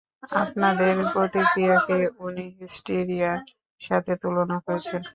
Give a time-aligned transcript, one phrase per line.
[0.41, 3.39] আপনাদের প্রতিক্রিয়াকে উনি হিস্টিরিয়ার
[3.81, 5.01] সাথে তুলনা করেছেন!